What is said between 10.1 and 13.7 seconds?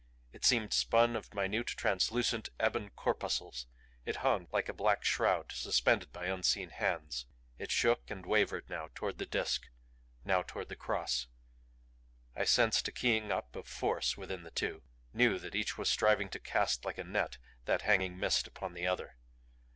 now toward the Cross. I sensed a keying up of